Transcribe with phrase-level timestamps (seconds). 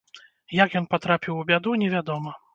[0.59, 2.37] Як ён патрапіў у бяду, невядома.